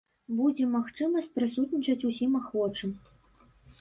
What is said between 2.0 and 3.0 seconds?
усім ахвочым.